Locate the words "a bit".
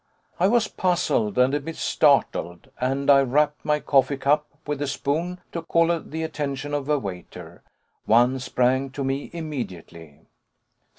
1.53-1.75